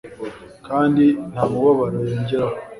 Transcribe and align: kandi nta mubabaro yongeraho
kandi 0.67 1.03
nta 1.31 1.43
mubabaro 1.51 1.97
yongeraho 2.11 2.55